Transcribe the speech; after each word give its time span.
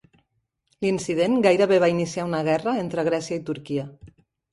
L'incident 0.85 1.35
gairebé 1.45 1.77
va 1.83 1.89
iniciar 1.91 2.25
una 2.29 2.39
guerra 2.47 2.73
entre 2.85 3.05
Grècia 3.11 3.39
i 3.41 3.45
Turquia. 3.51 3.85